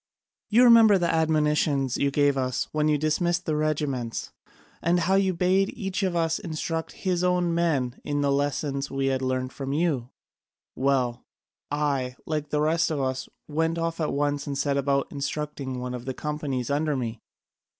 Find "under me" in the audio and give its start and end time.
16.71-17.21